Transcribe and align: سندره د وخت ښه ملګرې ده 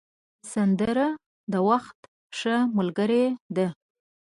سندره 0.53 1.07
د 1.51 1.53
وخت 1.69 1.99
ښه 2.37 2.55
ملګرې 2.77 3.25
ده 3.55 3.67